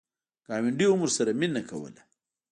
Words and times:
ګاونډي 0.47 0.85
هم 0.89 0.99
ورسره 1.03 1.31
مینه 1.39 1.61
کوله. 1.69 2.01